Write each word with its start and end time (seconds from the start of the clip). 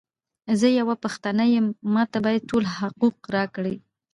زۀ 0.59 0.69
یوه 0.79 0.95
پښتانه 1.03 1.43
یم، 1.55 1.67
ماته 1.93 2.17
باید 2.25 2.47
ټول 2.49 2.63
حقوق 2.75 3.17
راکړی! 3.35 3.75